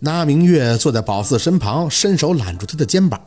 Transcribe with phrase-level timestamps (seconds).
[0.00, 3.20] 那明月坐在宝四身旁，伸手揽住他的肩膀。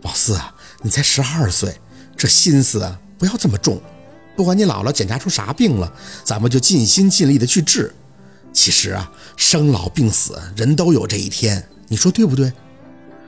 [0.00, 1.80] 宝四啊，你才十二岁，
[2.16, 3.80] 这心思啊不要这么重。
[4.36, 5.92] 不管你姥姥检查出啥病了，
[6.24, 7.94] 咱们就尽心尽力的去治。
[8.52, 12.52] 其实啊，生老病死，人都有这一天，你说对不对？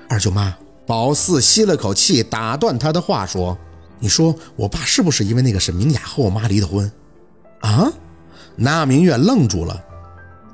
[0.09, 3.57] 二舅妈，宝四吸了口气，打断他的话说
[4.01, 6.91] ：“你说我爸是不是因为那个沈明雅和我妈离的婚？”
[7.63, 7.93] 啊？
[8.57, 9.85] 那明月愣住了。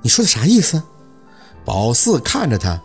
[0.03, 0.82] 你说的啥意思？
[1.67, 2.80] 宝四看着他，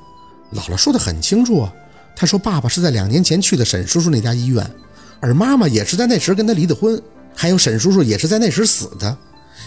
[0.56, 1.72] 姥姥说的很清楚啊。
[2.16, 4.70] 他说爸爸是在两年前去的沈叔叔那家医院，
[5.20, 7.00] 而妈妈也是在那时跟他离的婚，
[7.36, 9.16] 还有沈叔叔也是在那时死的，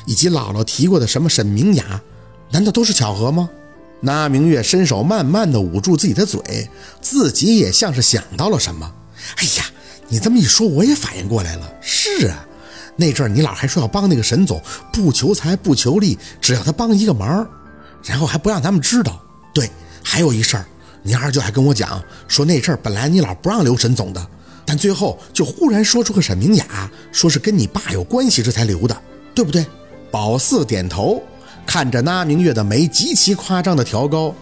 [0.04, 2.02] 以及姥姥提过的什么沈明雅，
[2.50, 3.48] 难道都是巧合吗？
[4.00, 6.68] 那明月伸手慢慢的捂住自己的嘴，
[7.00, 8.92] 自己也像是想到了什么。
[9.36, 9.64] 哎呀，
[10.08, 11.72] 你这么一说，我也反应过来了。
[11.80, 12.44] 是啊。
[12.96, 14.60] 那阵儿你姥还说要帮那个沈总，
[14.92, 17.48] 不求财不求利，只要他帮一个忙，
[18.04, 19.20] 然后还不让咱们知道。
[19.52, 19.70] 对，
[20.02, 20.66] 还有一事儿，
[21.02, 24.26] 你二舅还跟我讲说那阵儿本来你姥不让留沈总的，
[24.64, 28.96] 但最后就忽然说出个沈明雅，说是跟你爸有关系，这才留的，
[29.34, 29.64] 对不对？
[30.10, 31.22] 宝四点头，
[31.66, 34.34] 看着那明月的眉极其夸张的调高。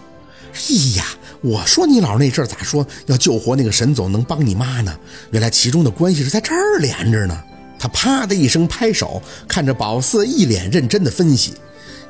[0.53, 1.05] 哎呀，
[1.41, 4.95] 我说你姥那阵儿咋说要救活那个沈总，能帮你妈呢？
[5.31, 7.43] 原来其中的关系是在这儿连着呢。
[7.79, 11.53] 他啪的一声拍手，看着宝四一脸认真的分析。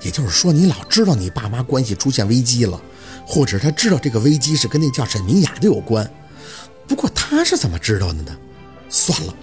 [0.03, 2.79] 也就是说，你老知道你爸妈关系出现危机了，
[3.25, 6.07] 或者他知道这个危机是跟那叫沈明雅的有关。
[6.87, 8.37] 不过他是怎么知道的呢？
[8.89, 9.33] 算了，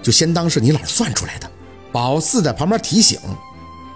[0.00, 1.50] 就先当是你老算出来的。
[1.92, 3.18] 宝四在旁边提醒：“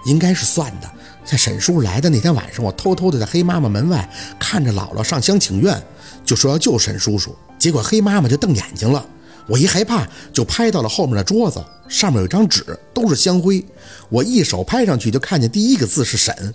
[0.05, 0.91] 应该是算的。
[1.25, 5.81] 在沈叔来的那天晚上，我偷偷的在黑妈妈门外看着姥姥上香请愿，
[6.25, 9.05] 就说要救沈叔叔，结果黑妈妈就瞪眼睛了。
[9.47, 13.65] 我一害怕，就拍到了后面的桌子。”上面有张纸，都是香灰。
[14.07, 16.53] 我一手拍上去，就看见第一个字是沈。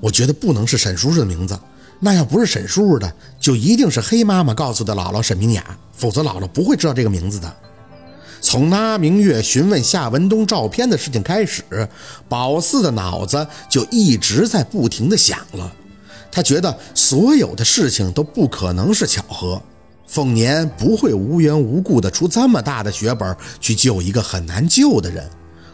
[0.00, 1.58] 我觉得不能是沈叔叔的名字，
[1.98, 7.56] 那要不是沈叔叔的，就一定是黑妈妈告诉的姥姥沈明雅，否则姥姥不会知道这个名字的。
[8.40, 11.62] 从那明月询问夏文东照片的事情开始，
[12.28, 15.72] 宝四的脑子就一直在不停的想了。
[16.30, 19.62] 他觉得所有的事情都不可能是巧合。
[20.06, 25.28] 凤年不会无缘无故的出这么大的血本去救一个很难救的人，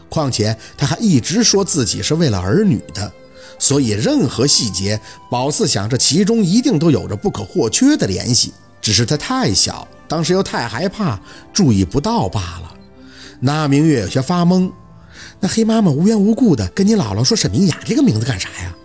[0.09, 3.11] 况且他还一直说自己是为了儿女的，
[3.59, 4.99] 所以任何细节，
[5.29, 11.19] 宝四想这其中一定都有着不可或缺的联系，只是他太小，当时又太害怕，
[11.53, 12.73] 注意不到罢了。
[13.39, 14.71] 那明月有些发懵，
[15.39, 18.75] 那黑妈妈无缘无故的跟你姥姥说沈明雅这个名字干啥呀？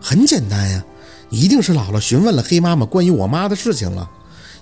[0.00, 0.84] 很简单呀，
[1.30, 4.10] 一定是姥姥询问了黑妈妈关于我妈的事情了。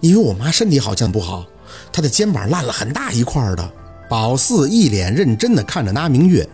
[0.01, 1.47] 因为我妈身体好像不好，
[1.93, 3.73] 她的肩膀烂了很大一块的。
[4.09, 6.49] 宝四一脸认真地看着那明月。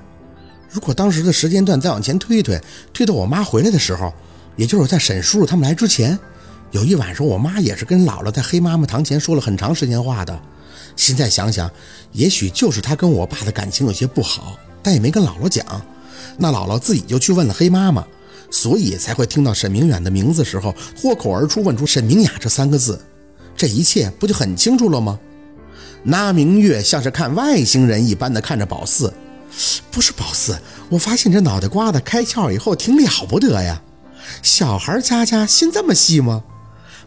[0.71, 2.59] 如果当时的时间段再往前推推，
[2.95, 4.11] 推到我妈回来的时候，
[4.57, 6.19] 也就是在沈叔叔他们来之前，
[6.71, 10.41] 有一晚上我妈也是跟姥姥在黑妈妈堂前说了很长时间话的。
[10.97, 11.71] 现在想想，
[12.13, 15.65] 也许就是她跟我爸的感情有些不好，但也没跟姥姥讲。
[16.39, 18.03] 那姥姥自己就去问了黑妈妈，
[18.51, 22.99] 所以才会听到沈明远的名字时候脱口而出问出沈明雅这三个字。
[23.63, 25.21] 这一切不就很清楚了吗？
[26.03, 29.15] 那明月像是看外星人一般的看着宝四，
[29.93, 30.59] 不是宝四，
[30.89, 33.81] 我发现这脑袋瓜子开窍以后挺了不得呀。
[34.43, 36.43] 小孩家家心这么细吗？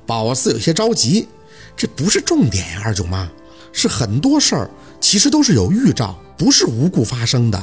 [0.06, 1.28] 宝四有些着急，
[1.76, 3.28] 这不是重点呀，二舅妈，
[3.74, 4.70] 是很多事儿
[5.02, 7.62] 其实都是有预兆，不是无故发生的。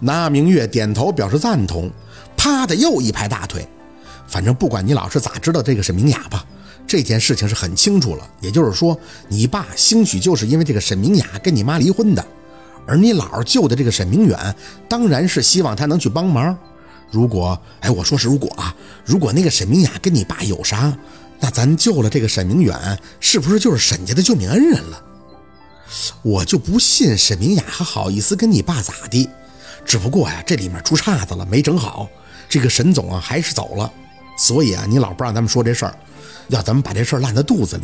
[0.00, 1.88] 那明月点头表示赞同，
[2.36, 3.68] 啪的又一拍大腿，
[4.26, 6.44] 反正不管你老师咋知道这个是明雅吧。
[6.90, 12.26] 这件事情是很清楚了，也就是说，你爸兴许就是因为这个沈明雅跟你妈离婚的，
[12.84, 14.56] 而你姥救的这个沈明远，
[14.88, 16.58] 当然是希望他能去帮忙。
[17.08, 18.74] 如果，哎，我说是如果啊，
[19.04, 20.92] 如果那个沈明雅跟你爸有啥，
[21.38, 25.00] 那咱救了这个沈明远，是不是就是沈家的救命恩人了？
[26.22, 29.30] 我就不信沈明雅还好意思跟你爸咋地。
[29.84, 32.08] 只不过呀，这里面出岔子了，没整好，
[32.48, 33.92] 这个沈总啊还是走了，
[34.40, 35.94] 所以啊，你老不让咱们说这事儿。
[36.48, 37.82] 要咱们把这事儿烂在肚子里，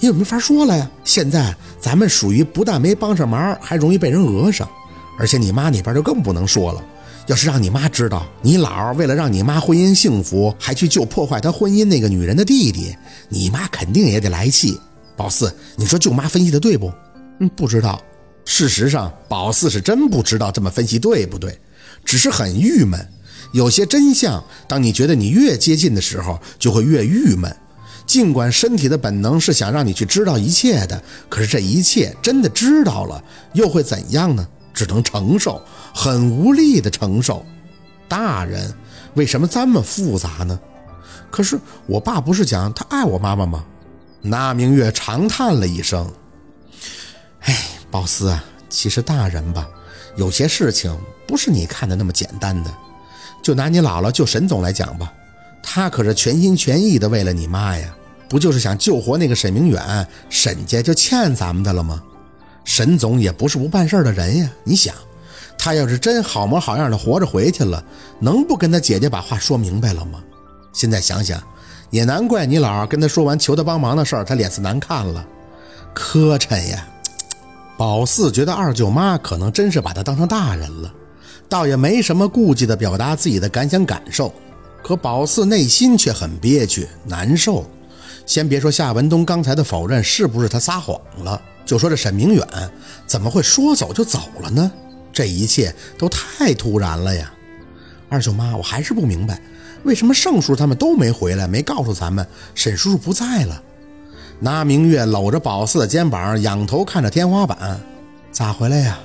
[0.00, 0.90] 也没法说了呀。
[1.04, 4.66] 现在咱们属于不但没帮上忙，还容易被人讹上，
[5.18, 6.82] 而且你妈那边就更不能说了。
[7.26, 12.96] 要是让你妈知道，你姥为了让你妈婚姻幸福，还去救破坏她婚姻那个女人的弟弟，
[13.28, 14.80] 你妈肯定也得来气。
[15.14, 16.90] 宝四，你说舅妈分析的对不？
[17.38, 18.02] 嗯，不知道。
[18.46, 21.56] 事实上，宝四是真不知道这么分析对不对，
[22.02, 22.98] 只是很郁闷。
[23.52, 27.54] 有些真相，当你觉得你越接近的时候，就会越郁闷。
[28.06, 33.22] 尽管身体的本能是想让你去知道一切的，可是这一切真的知道了
[33.52, 34.46] 又会怎样呢？
[34.72, 35.60] 只能承受，
[35.94, 37.44] 很无力的承受。
[38.08, 38.72] 大人
[39.14, 40.58] 为什么这么复杂呢？
[41.30, 43.64] 可是我爸不是讲他爱我妈妈吗？
[44.22, 46.10] 那明月长叹了一声
[47.44, 47.54] ：“哎，
[47.90, 49.68] 宝斯啊，其实大人吧，
[50.16, 50.96] 有些事情
[51.26, 52.72] 不是你看的那么简单的。
[53.48, 55.10] 就拿你姥姥救沈总来讲吧，
[55.62, 57.96] 他可是全心全意的为了你妈呀，
[58.28, 60.06] 不就是想救活那个沈明远？
[60.28, 62.02] 沈家就欠咱们的了吗？
[62.66, 64.94] 沈总也不是不办事的人呀，你想，
[65.56, 67.82] 他要是真好模好样的活着回去了，
[68.20, 70.22] 能不跟他姐姐把话说明白了吗？
[70.74, 71.42] 现在想想。”
[71.88, 75.26] 也难怪你姥跟他说完求他帮忙的事儿，他脸色难看了，
[75.94, 76.86] 磕碜呀！
[77.78, 80.92] 宝四觉得二舅妈可能真是把他当成大人了，
[81.48, 84.32] 倒也没什么顾忌的表达自己的感想感受。
[84.82, 87.64] 可宝四内心却很憋屈难受。
[88.24, 92.46] 先别说夏文东刚才的否认是不是他撒谎了，就说这沈明远
[93.06, 94.70] 怎么会说走就走了呢？
[95.12, 97.32] 这一切都太突然了呀！
[98.08, 99.40] 二舅妈，我还是不明白。
[99.82, 101.46] 为什么盛叔他们都没回来？
[101.46, 103.62] 没告诉咱们沈叔叔不在了？
[104.40, 107.80] 那明月搂着宝四的肩膀，仰头看着天花板，
[108.30, 108.98] 咋回来呀？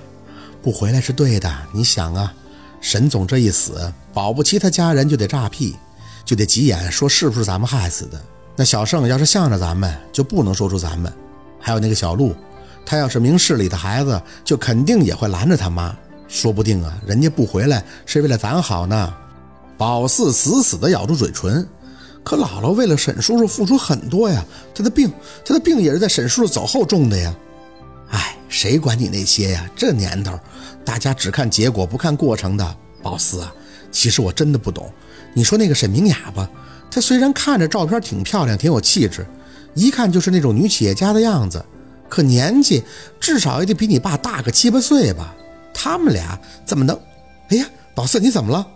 [0.63, 1.53] 不回来是对的。
[1.73, 2.33] 你想啊，
[2.79, 5.75] 沈总这一死，保不齐他家人就得炸屁，
[6.23, 8.19] 就得急眼说是不是咱们害死的。
[8.55, 11.11] 那小盛要是向着咱们，就不能说出咱们。
[11.59, 12.33] 还有那个小陆，
[12.85, 15.95] 他要是明事理的孩子，就肯定也会拦着他妈。
[16.27, 19.13] 说不定啊，人家不回来是为了咱好呢。
[19.77, 21.67] 宝四死死地咬住嘴唇，
[22.23, 25.11] 可姥姥为了沈叔叔付出很多呀，他的病，
[25.43, 27.33] 他的病也是在沈叔叔走后中的呀。
[28.09, 29.67] 哎，谁管你那些呀？
[29.75, 30.39] 这年头，
[30.85, 32.77] 大家只看结果不看过程的。
[33.01, 33.51] 宝四啊，
[33.91, 34.87] 其实我真的不懂。
[35.33, 36.47] 你说那个沈明雅吧，
[36.91, 39.25] 她虽然看着照片挺漂亮，挺有气质，
[39.73, 41.65] 一看就是那种女企业家的样子，
[42.07, 42.83] 可年纪
[43.19, 45.33] 至少也得比你爸大个七八岁吧？
[45.73, 46.95] 他们俩怎么能？
[47.49, 47.65] 哎呀，
[47.95, 48.67] 宝四你怎么了？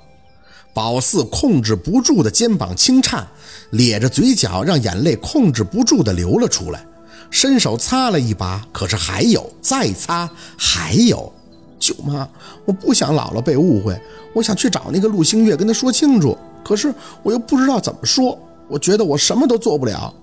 [0.74, 3.28] 宝四控制不住的肩膀轻颤，
[3.70, 6.84] 咧着嘴角，让眼泪控制不住的流了出来，
[7.30, 11.32] 伸手擦了一把，可是还有，再擦还有。
[11.80, 12.28] 舅妈，
[12.66, 14.00] 我不想姥姥被误会，
[14.34, 18.38] 我想去找那个陆星月，跟他说清楚，可是我又不知道怎么说，
[18.68, 20.14] 我觉得我什么都做不了。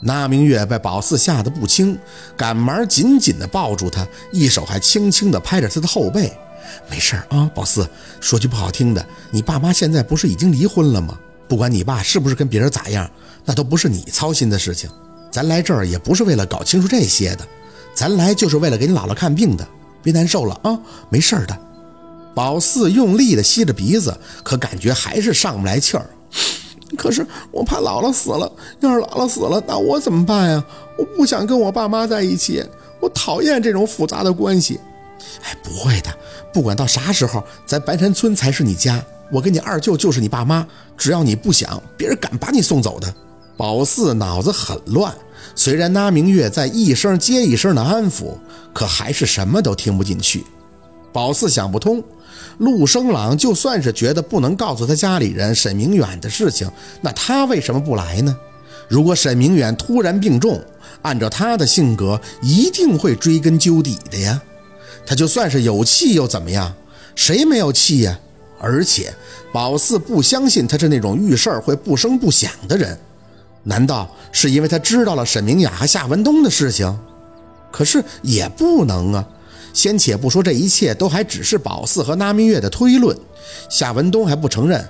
[0.00, 1.98] 那明月被宝四吓得不轻，
[2.36, 6.32] 赶忙紧紧地抱住他，一手还轻轻地拍着他的后背。
[6.90, 7.88] 没事啊，宝四。
[8.20, 11.18] 说句不好听的，你爸妈现在不是已经离婚了吗？
[11.48, 13.10] 不管你爸是不是跟别人咋样，
[13.44, 14.88] 那都不是你操心的事情。
[15.36, 17.46] 咱来这儿也不是为了搞清楚这些的，
[17.94, 19.68] 咱来就是为了给你姥姥看病的。
[20.02, 20.80] 别难受了啊，
[21.10, 21.54] 没事的。
[22.34, 26.06] 宝四用力地吸着鼻子，可感觉还是上不来气儿。
[26.96, 28.50] 可是我怕姥姥死了，
[28.80, 30.64] 要是姥姥死了，那我怎么办呀？
[30.96, 32.64] 我不想跟我爸妈在一起，
[32.98, 34.80] 我讨厌这种复杂的关系。
[35.42, 36.08] 哎，不会的。
[36.50, 39.04] 不管到啥时候，咱白山村才是你家。
[39.30, 40.66] 我跟你二舅就是你爸妈。
[40.96, 43.14] 只要你不想，别人敢把你送走的。
[43.54, 45.14] 宝四脑子很乱，
[45.54, 48.34] 虽然那明月在一声接一声的安抚，
[48.72, 50.44] 可还是什么都听不进去。
[51.12, 52.02] 宝四想不通，
[52.58, 56.70] 陆生朗就算是觉得不能告诉他家里人沈明远的事情，
[57.00, 58.36] 那他为什么不来呢？
[58.88, 60.62] 如果沈明远突然病重，
[61.02, 64.40] 按照他的性格，一定会追根究底的呀。
[65.06, 66.74] 他就算是有气又怎么样？
[67.14, 68.18] 谁没有气呀？
[68.58, 69.12] 而且
[69.52, 72.98] 宝四不相信他是那种遇事儿会不声不响的人。
[73.68, 76.96] 难道是因为他知道了沈明雅和夏文东的事情？
[77.72, 79.26] 可是也不能啊。
[79.74, 83.14] 先且不说这一切都还只是宝四和那明月的推论，
[83.68, 84.82] 夏文东还不承认。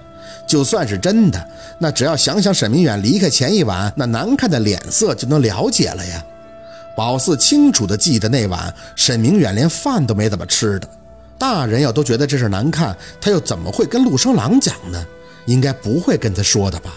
[0.46, 1.48] 就算是真的，
[1.80, 6.24] 那只要想想沈明远离开前一晚那难看的脸色，就能了解了呀。
[6.94, 10.88] 宝四清楚地记得那晚，沈明远连饭都没怎么吃的。
[11.36, 15.04] 大人要都觉得这事难看，他又怎么会跟陆生郎讲呢？
[15.46, 16.94] 应该不会跟他说的吧？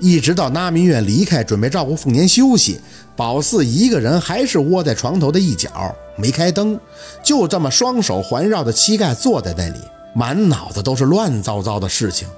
[0.00, 2.80] 一直到那明远离开，准备照顾凤年休息，
[3.16, 6.78] 宝四一个人还是窝在床头的一角，没开灯，
[7.22, 9.78] 就这么双手环绕着膝盖坐在那里，
[10.14, 12.28] 满脑子都是乱糟糟的事情。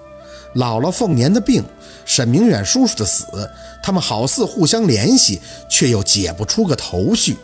[0.54, 1.64] 姥姥凤年的病，
[2.04, 3.24] 沈明远叔叔的死，
[3.82, 7.36] 他们好似互相联系，却又解不出个头绪。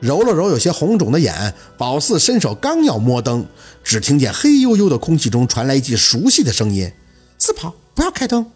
[0.00, 3.46] 揉了揉有些红肿的眼，宝四伸手刚要摸灯，
[3.84, 6.90] 只听见黑黝黝的空气中传来一句熟悉的声音
[7.38, 8.46] ：“四宝，不要开灯。”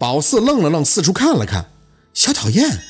[0.00, 1.66] 宝四愣了愣，四处看了看，
[2.14, 2.89] 小讨厌。